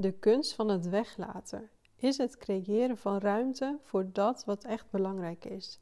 [0.00, 5.44] De kunst van het weglaten is het creëren van ruimte voor dat wat echt belangrijk
[5.44, 5.80] is.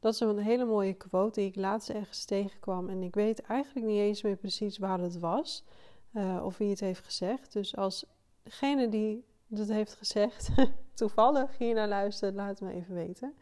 [0.00, 2.88] Dat is een hele mooie quote die ik laatst ergens tegenkwam.
[2.88, 5.64] En ik weet eigenlijk niet eens meer precies waar het was.
[6.12, 7.52] Uh, of wie het heeft gezegd.
[7.52, 8.06] Dus als
[8.42, 10.48] degene die dat heeft gezegd
[10.94, 13.34] toevallig hier naar luistert, laat het me even weten.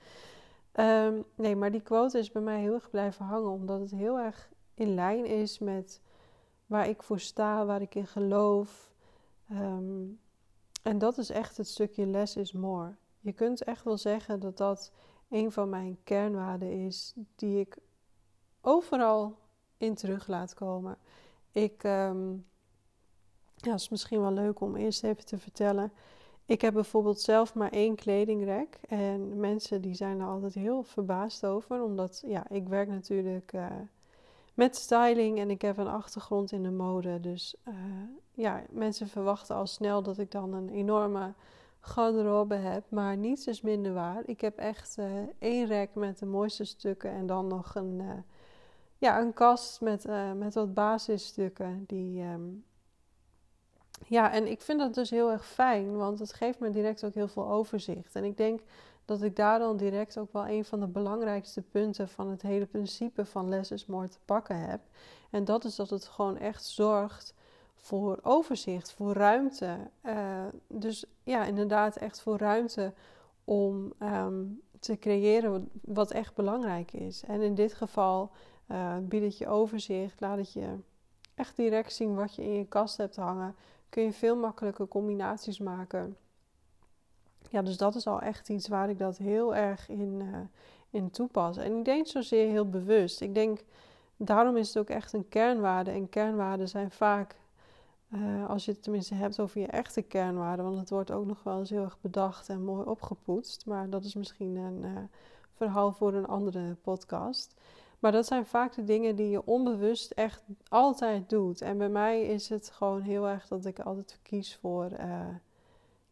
[0.72, 3.50] Ehm, nee, maar die quote is bij mij heel erg blijven hangen.
[3.50, 6.00] Omdat het heel erg in lijn is met
[6.66, 8.93] waar ik voor sta, waar ik in geloof.
[9.48, 10.04] Ehm,
[10.82, 12.95] en dat is echt het stukje less is more.
[13.20, 14.92] Je kunt echt wel zeggen dat dat
[15.28, 17.78] een van mijn kernwaarden is, die ik
[18.60, 19.38] overal
[19.77, 20.98] in terug laat komen.
[21.52, 22.46] Ik, um,
[23.56, 25.92] ja, is misschien wel leuk om eerst even te vertellen.
[26.47, 28.78] Ik heb bijvoorbeeld zelf maar één kledingrek.
[28.88, 31.83] En mensen die zijn er altijd heel verbaasd over.
[31.83, 33.66] Omdat ja, ik werk natuurlijk uh,
[34.54, 37.20] met styling en ik heb een achtergrond in de mode.
[37.20, 37.74] Dus uh,
[38.32, 41.32] ja, mensen verwachten al snel dat ik dan een enorme
[41.80, 42.84] garderobe heb.
[42.88, 44.22] Maar niets is minder waar.
[44.27, 45.06] Ik heb echt uh,
[45.38, 48.11] één rek met de mooiste stukken en dan nog een, uh,
[48.98, 51.84] ja, een kast met, met wat basisstukken.
[51.86, 52.64] Die, um...
[54.06, 57.14] ja, en ik vind dat dus heel erg fijn, want het geeft me direct ook
[57.14, 58.14] heel veel overzicht.
[58.14, 58.61] En ik denk
[59.05, 62.66] dat ik daar dan direct ook wel een van de belangrijkste punten van het hele
[62.66, 64.80] principe van less is more te pakken heb.
[65.30, 67.34] En dat is dat het gewoon echt zorgt
[67.74, 69.77] voor overzicht, voor ruimte.
[70.02, 72.92] Uh, dus ja, inderdaad, echt voor ruimte
[73.44, 77.22] om um, te creëren wat echt belangrijk is.
[77.24, 78.30] En in dit geval
[78.68, 80.77] uh, biedt het je overzicht, laat het je
[81.34, 83.55] echt direct zien wat je in je kast hebt hangen.
[83.89, 86.16] Kun je veel makkelijker combinaties maken.
[87.50, 90.37] Ja, dus dat is al echt iets waar ik dat heel erg in, uh,
[90.91, 91.56] in toepas.
[91.56, 93.20] En ik denk zozeer heel bewust.
[93.20, 93.64] Ik denk,
[94.17, 95.91] daarom is het ook echt een kernwaarde.
[95.91, 97.36] En kernwaarden zijn vaak
[98.14, 101.42] uh, als je het tenminste hebt over je echte kernwaarden, want het wordt ook nog
[101.42, 103.67] wel eens heel erg bedacht en mooi opgepoetst.
[103.67, 104.98] Maar dat is misschien een uh,
[105.53, 107.55] verhaal voor een andere podcast.
[107.98, 111.61] Maar dat zijn vaak de dingen die je onbewust echt altijd doet.
[111.61, 114.91] En bij mij is het gewoon heel erg dat ik altijd kies voor,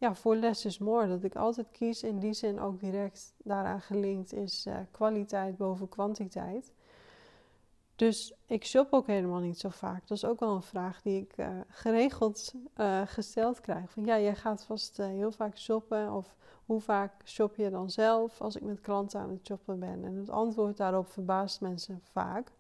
[0.03, 1.09] ja, voor less is more.
[1.09, 6.73] Dat ik altijd kies in die zin ook direct daaraan gelinkt is kwaliteit boven kwantiteit.
[7.97, 10.09] Dus ik shop ook helemaal niet zo vaak.
[10.09, 13.91] Dat is ook wel een vraag die ik uh, geregeld uh, gesteld krijg.
[13.91, 16.13] Van ja, jij gaat vast heel vaak shoppen.
[16.13, 16.37] Of
[16.67, 20.05] hoe vaak shop je dan zelf als ik met klanten aan het shoppen ben?
[20.05, 22.53] En het antwoord daarop verbaast mensen vaak.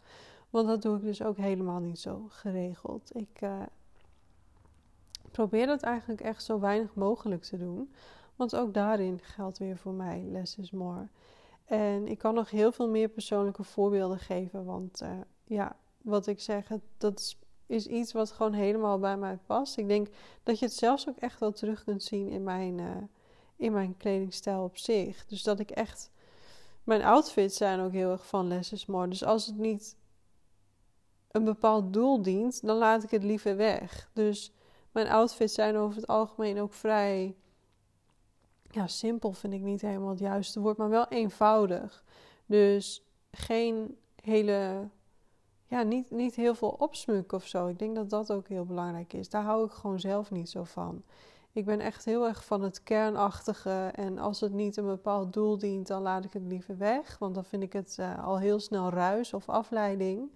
[0.50, 3.16] Want dat doe ik dus ook helemaal niet zo geregeld.
[3.16, 3.40] Ik
[5.32, 7.94] probeer dat eigenlijk echt zo weinig mogelijk te doen.
[8.36, 11.08] Want ook daarin geldt weer voor mij less is more.
[11.64, 15.10] En ik kan nog heel veel meer persoonlijke voorbeelden geven, want uh,
[15.44, 19.76] ja, wat ik zeg, dat is iets wat gewoon helemaal bij mij past.
[19.76, 20.08] Ik denk
[20.42, 22.90] dat je het zelfs ook echt wel terug kunt zien in mijn, uh,
[23.56, 25.26] in mijn kledingstijl op zich.
[25.26, 26.10] Dus dat ik echt.
[26.84, 29.08] Mijn outfits zijn ook heel erg van less is more.
[29.08, 29.96] Dus als het niet
[31.30, 34.10] een bepaald doel dient, dan laat ik het liever weg.
[34.12, 34.52] Dus
[34.92, 37.34] mijn outfits zijn over het algemeen ook vrij
[38.72, 42.04] ja, simpel vind ik niet helemaal het juiste woord, maar wel eenvoudig.
[42.46, 44.88] Dus geen hele,
[45.66, 47.66] ja, niet, niet heel veel opsmuk of zo.
[47.66, 49.28] Ik denk dat dat ook heel belangrijk is.
[49.28, 51.02] Daar hou ik gewoon zelf niet zo van.
[51.52, 53.90] Ik ben echt heel erg van het kernachtige.
[53.94, 57.18] En als het niet een bepaald doel dient, dan laat ik het liever weg.
[57.18, 60.30] Want dan vind ik het uh, al heel snel ruis of afleiding.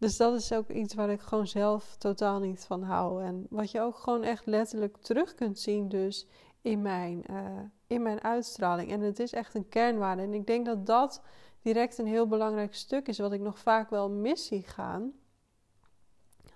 [0.00, 3.24] Dus dat is ook iets waar ik gewoon zelf totaal niet van hou.
[3.24, 6.26] En wat je ook gewoon echt letterlijk terug kunt zien, dus
[6.62, 8.90] in mijn, uh, in mijn uitstraling.
[8.90, 10.22] En het is echt een kernwaarde.
[10.22, 11.22] En ik denk dat dat
[11.62, 15.12] direct een heel belangrijk stuk is, wat ik nog vaak wel mis zie gaan.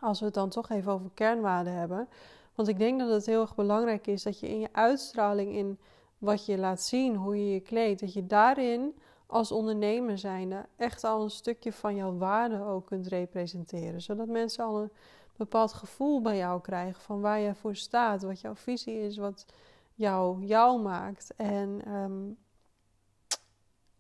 [0.01, 2.09] Als we het dan toch even over kernwaarden hebben.
[2.55, 5.79] Want ik denk dat het heel erg belangrijk is dat je in je uitstraling, in
[6.19, 8.95] wat je laat zien, hoe je je kleedt, dat je daarin
[9.35, 14.03] als ondernemer zijnde echt al een stukje van jouw waarde ook kunt representeren.
[14.03, 14.91] Zodat mensen al een
[15.37, 19.47] bepaald gevoel bij jou krijgen van waar jij voor staat, wat jouw visie is, wat
[19.95, 21.35] jou jou maakt.
[21.37, 22.37] En um,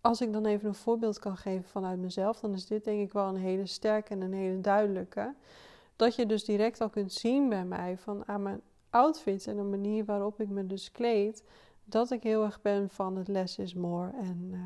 [0.01, 3.13] als ik dan even een voorbeeld kan geven vanuit mezelf, dan is dit denk ik
[3.13, 5.35] wel een hele sterke en een hele duidelijke.
[5.97, 8.61] Dat je dus direct al kunt zien bij mij van aan mijn
[8.91, 11.45] outfit en de manier waarop ik me dus kleed,
[11.85, 14.11] dat ik heel erg ben van het less is more.
[14.11, 14.61] En uh,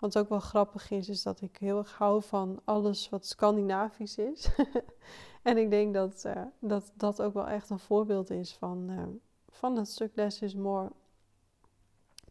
[0.00, 4.18] wat ook wel grappig is, is dat ik heel erg hou van alles wat Scandinavisch
[4.18, 4.48] is.
[5.42, 9.02] en ik denk dat, uh, dat dat ook wel echt een voorbeeld is van, uh,
[9.48, 10.90] van het stuk less is more.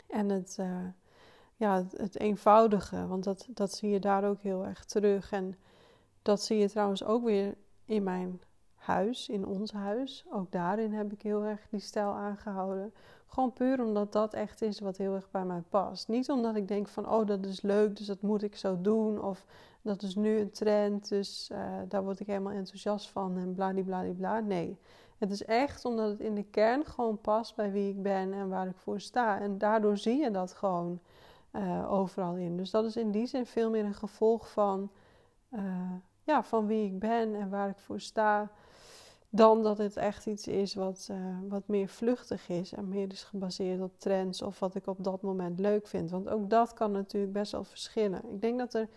[0.08, 0.88] En het, uh,
[1.56, 5.32] ja, het, eenvoudige, want dat, dat zie je daar ook heel erg terug.
[5.32, 5.58] En
[6.22, 8.42] dat zie je trouwens ook weer in mijn
[8.86, 10.26] huis, in ons huis.
[10.32, 12.94] Ook daarin heb ik heel erg die stijl aangehouden.
[13.28, 16.08] Gewoon puur omdat dat echt is wat heel erg bij mij past.
[16.08, 19.24] Niet omdat ik denk van, oh dat is leuk, dus dat moet ik zo doen.
[19.24, 19.46] Of
[19.82, 24.40] dat is nu een trend, dus uh, daar word ik helemaal enthousiast van en bladibladibla.
[24.40, 24.78] Nee,
[25.18, 28.50] het is echt omdat het in de kern gewoon past bij wie ik ben en
[28.50, 29.40] waar ik voor sta.
[29.40, 31.00] En daardoor zie je dat gewoon
[31.52, 32.58] uh, overal in.
[32.58, 34.90] Dus dat is in die zin veel meer een gevolg van,
[35.50, 35.62] uh,
[36.24, 38.52] ja, van wie ik ben en waar ik voor sta.
[39.30, 41.18] Dan dat het echt iets is wat, uh,
[41.48, 45.22] wat meer vluchtig is en meer is gebaseerd op trends of wat ik op dat
[45.22, 46.12] moment leuk vind.
[46.12, 48.30] Want ook dat kan natuurlijk best wel verschillen.
[48.31, 48.89] Ik denk dat er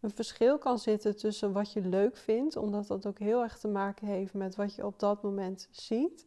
[0.00, 3.68] een verschil kan zitten tussen wat je leuk vindt, omdat dat ook heel erg te
[3.68, 6.26] maken heeft met wat je op dat moment ziet.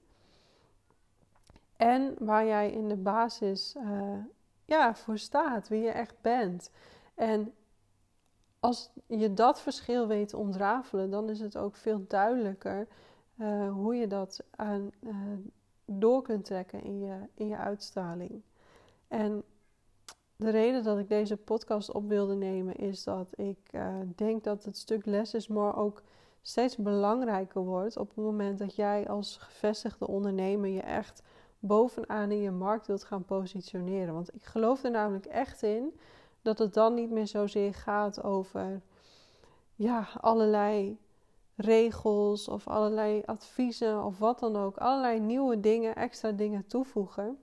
[1.76, 4.14] En waar jij in de basis uh,
[4.66, 6.70] ja, voor staat, wie je echt bent.
[7.16, 7.54] En
[8.60, 12.88] als je dat verschil weet ontrafelen, dan is het ook veel duidelijker
[13.38, 15.16] uh, hoe je dat aan, uh,
[15.86, 18.42] door kunt trekken in je, in je uitstraling.
[19.08, 19.44] En
[20.36, 24.64] de reden dat ik deze podcast op wilde nemen is dat ik uh, denk dat
[24.64, 26.02] het stuk less is more ook
[26.42, 31.24] steeds belangrijker wordt op het moment dat jij als gevestigde ondernemer je echt
[31.60, 34.14] bovenaan in je markt wilt gaan positioneren.
[34.14, 36.00] Want ik geloof er namelijk echt in
[36.42, 38.82] dat het dan niet meer zozeer gaat over
[39.76, 40.98] ja, allerlei
[41.56, 44.78] regels of allerlei adviezen of wat dan ook.
[44.78, 47.38] Allerlei nieuwe dingen, extra dingen toevoegen.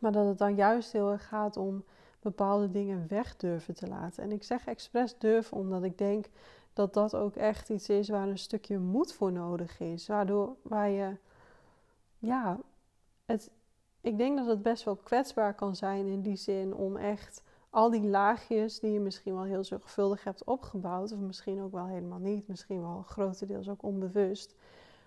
[0.00, 1.84] Maar dat het dan juist heel erg gaat om
[2.20, 4.22] bepaalde dingen weg durven te laten.
[4.22, 6.26] En ik zeg expres durven omdat ik denk
[6.72, 10.06] dat dat ook echt iets is waar een stukje moed voor nodig is.
[10.06, 11.16] Waardoor waar je,
[12.18, 12.58] ja,
[13.24, 13.50] het,
[14.00, 17.90] ik denk dat het best wel kwetsbaar kan zijn in die zin om echt al
[17.90, 22.18] die laagjes die je misschien wel heel zorgvuldig hebt opgebouwd, of misschien ook wel helemaal
[22.18, 24.54] niet, misschien wel grotendeels ook onbewust,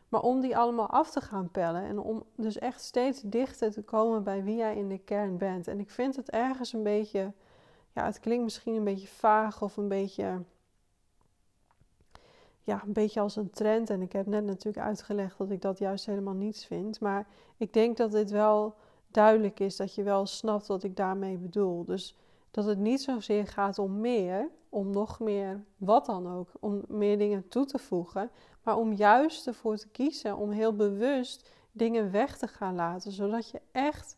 [0.09, 3.81] maar om die allemaal af te gaan pellen en om dus echt steeds dichter te
[3.81, 5.67] komen bij wie jij in de kern bent.
[5.67, 7.31] En ik vind het ergens een beetje,
[7.93, 10.41] ja, het klinkt misschien een beetje vaag of een beetje,
[12.61, 13.89] ja, een beetje als een trend.
[13.89, 16.99] En ik heb net natuurlijk uitgelegd dat ik dat juist helemaal niets vind.
[16.99, 17.27] Maar
[17.57, 18.75] ik denk dat dit wel
[19.07, 21.85] duidelijk is, dat je wel snapt wat ik daarmee bedoel.
[21.85, 22.17] Dus
[22.53, 27.17] dat het niet zozeer gaat om meer, om nog meer, wat dan ook, om meer
[27.17, 28.31] dingen toe te voegen,
[28.63, 33.49] maar om juist ervoor te kiezen om heel bewust dingen weg te gaan laten, zodat
[33.49, 34.17] je echt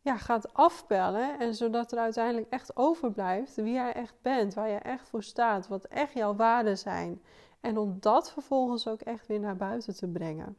[0.00, 4.78] ja, gaat afpellen en zodat er uiteindelijk echt overblijft wie jij echt bent, waar je
[4.78, 7.22] echt voor staat, wat echt jouw waarden zijn.
[7.60, 10.56] En om dat vervolgens ook echt weer naar buiten te brengen.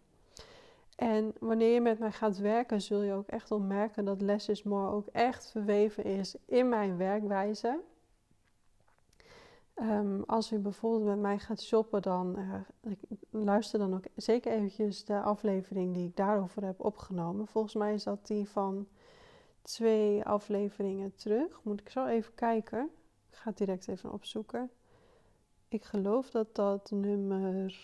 [0.97, 4.63] En wanneer je met mij gaat werken, zul je ook echt merken dat Less is
[4.63, 7.79] More ook echt verweven is in mijn werkwijze.
[9.81, 12.94] Um, als u bijvoorbeeld met mij gaat shoppen, dan uh,
[13.29, 17.47] luister dan ook zeker eventjes de aflevering die ik daarover heb opgenomen.
[17.47, 18.88] Volgens mij is dat die van
[19.61, 21.59] twee afleveringen terug.
[21.63, 22.89] Moet ik zo even kijken.
[23.29, 24.69] Ik ga het direct even opzoeken.
[25.67, 27.75] Ik geloof dat dat nummer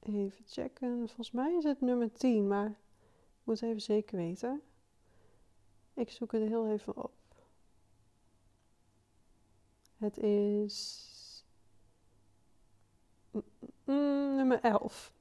[0.00, 0.96] Even checken.
[0.98, 4.62] Volgens mij is het nummer 10, maar ik moet even zeker weten.
[5.94, 7.12] Ik zoek het heel even op.
[9.96, 11.44] Het is
[13.84, 15.12] nummer 11.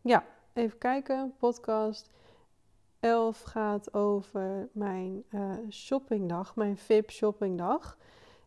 [0.00, 1.34] Ja, even kijken.
[1.38, 2.10] Podcast
[3.00, 7.98] 11 gaat over mijn uh, shoppingdag, mijn VIP shoppingdag,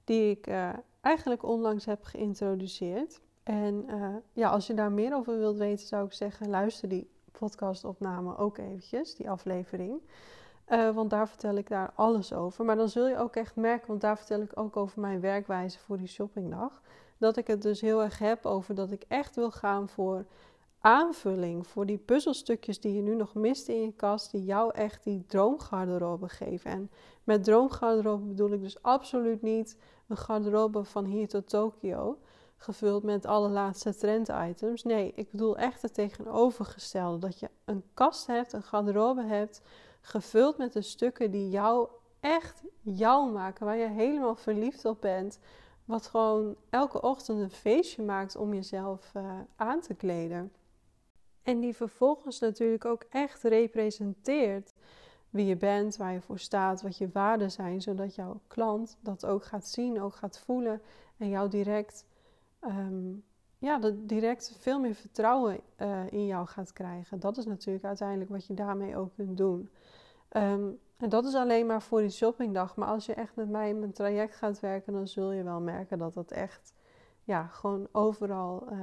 [0.04, 3.22] die ik uh, eigenlijk onlangs heb geïntroduceerd.
[3.44, 7.10] En uh, ja, als je daar meer over wilt weten, zou ik zeggen, luister die
[7.32, 10.02] podcastopname ook eventjes, die aflevering.
[10.68, 12.66] Uh, want daar vertel ik daar alles over.
[12.66, 15.80] Maar dan zul je ook echt merken, want daar vertel ik ook over mijn werkwijze
[15.80, 16.82] voor die shoppingdag.
[17.18, 20.26] Dat ik het dus heel erg heb over dat ik echt wil gaan voor
[20.80, 21.68] aanvulling.
[21.68, 25.26] Voor die puzzelstukjes die je nu nog mist in je kast, die jou echt die
[25.28, 26.72] droomgarderobe geven.
[26.72, 26.92] En
[27.24, 32.18] met droomgarderobe bedoel ik dus absoluut niet een garderobe van hier tot Tokio
[32.62, 34.84] gevuld met alle laatste trend-items.
[34.84, 37.18] Nee, ik bedoel echt het tegenovergestelde.
[37.18, 39.62] Dat je een kast hebt, een garderobe hebt,
[40.02, 41.88] gevuld met de stukken die jou
[42.20, 45.40] echt jou maken, waar je helemaal verliefd op bent.
[45.86, 50.52] Wat gewoon elke ochtend een feestje maakt om jezelf uh, aan te kleden.
[51.44, 54.74] En die vervolgens natuurlijk ook echt representeert
[55.30, 59.26] wie je bent, waar je voor staat, wat je waarden zijn, zodat jouw klant dat
[59.26, 60.82] ook gaat zien, ook gaat voelen
[61.18, 62.06] en jou direct
[62.62, 63.24] um,
[63.58, 67.20] ja, dat direct veel meer vertrouwen uh, in jou gaat krijgen.
[67.20, 69.70] Dat is natuurlijk uiteindelijk wat je daarmee ook kunt doen.
[70.38, 72.76] Um, en dat is alleen maar voor die shoppingdag.
[72.76, 75.60] Maar als je echt met mij in mijn traject gaat werken, dan zul je wel
[75.60, 76.74] merken dat dat echt
[77.24, 78.80] ja, gewoon overal uh,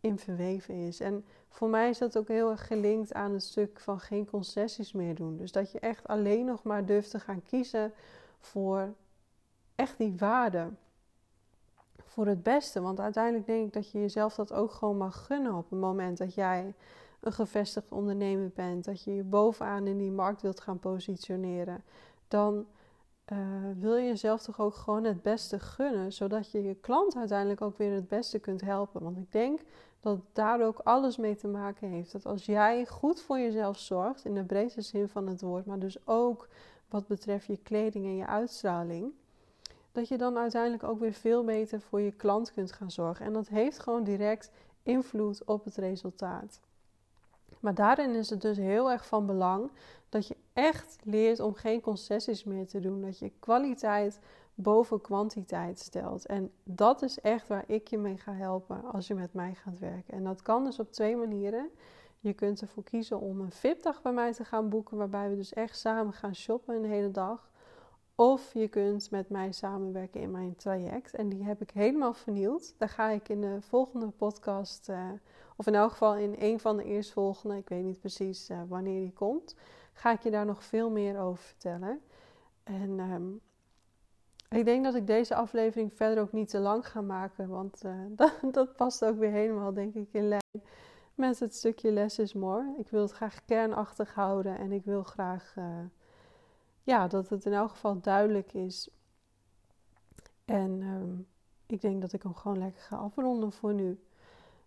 [0.00, 1.00] in verweven is.
[1.00, 4.92] En voor mij is dat ook heel erg gelinkt aan het stuk van geen concessies
[4.92, 5.36] meer doen.
[5.36, 7.92] Dus dat je echt alleen nog maar durft te gaan kiezen
[8.38, 8.94] voor
[9.74, 10.70] echt die waarde.
[12.12, 12.80] Voor het beste.
[12.80, 16.18] Want uiteindelijk denk ik dat je jezelf dat ook gewoon mag gunnen op het moment
[16.18, 16.74] dat jij
[17.20, 18.84] een gevestigd ondernemer bent.
[18.84, 21.84] Dat je je bovenaan in die markt wilt gaan positioneren.
[22.28, 22.66] Dan
[23.32, 23.38] uh,
[23.78, 27.78] wil je jezelf toch ook gewoon het beste gunnen, zodat je je klant uiteindelijk ook
[27.78, 29.02] weer het beste kunt helpen.
[29.02, 29.60] Want ik denk
[30.00, 32.12] dat daar ook alles mee te maken heeft.
[32.12, 35.78] Dat als jij goed voor jezelf zorgt, in de breedste zin van het woord, maar
[35.78, 36.48] dus ook
[36.88, 39.12] wat betreft je kleding en je uitstraling,
[39.92, 43.26] dat je dan uiteindelijk ook weer veel beter voor je klant kunt gaan zorgen.
[43.26, 44.50] En dat heeft gewoon direct
[44.82, 46.60] invloed op het resultaat.
[47.60, 49.70] Maar daarin is het dus heel erg van belang
[50.08, 53.00] dat je echt leert om geen concessies meer te doen.
[53.00, 54.18] Dat je kwaliteit
[54.54, 56.26] boven kwantiteit stelt.
[56.26, 59.78] En dat is echt waar ik je mee ga helpen als je met mij gaat
[59.78, 60.14] werken.
[60.14, 61.70] En dat kan dus op twee manieren.
[62.20, 65.52] Je kunt ervoor kiezen om een VIP-dag bij mij te gaan boeken, waarbij we dus
[65.52, 67.50] echt samen gaan shoppen een hele dag.
[68.14, 71.14] Of je kunt met mij samenwerken in mijn traject.
[71.14, 72.74] En die heb ik helemaal vernieuwd.
[72.78, 75.10] Daar ga ik in de volgende podcast, uh,
[75.56, 79.00] of in elk geval in een van de eerstvolgende, ik weet niet precies uh, wanneer
[79.00, 79.56] die komt,
[79.92, 82.00] ga ik je daar nog veel meer over vertellen.
[82.62, 83.40] En um,
[84.48, 87.94] ik denk dat ik deze aflevering verder ook niet te lang ga maken, want uh,
[88.16, 90.40] dat, dat, past ook weer helemaal, denk ik, in lijn
[91.14, 92.74] met het stukje less is more.
[92.78, 95.54] Ik wil het graag kernachtig houden en ik wil graag
[96.82, 98.88] ja, dat het in elk geval duidelijk is.
[100.44, 101.26] En um,
[101.66, 104.00] ik denk dat ik hem gewoon lekker ga afronden voor nu.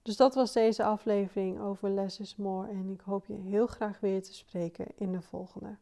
[0.02, 2.68] Dus dat was deze aflevering over Less is More.
[2.68, 5.78] En ik hoop je heel graag weer te spreken in de volgende.